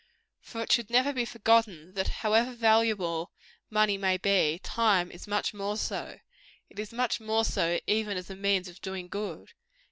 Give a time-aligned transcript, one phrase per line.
[0.41, 3.31] For it should never be forgotten, that however valuable
[3.69, 6.17] money may be, time is much more so.
[6.71, 9.51] It is much more so, even as a means of doing good.